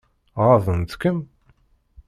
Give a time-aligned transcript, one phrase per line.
[0.45, 1.19] Ɣaḍent-kem?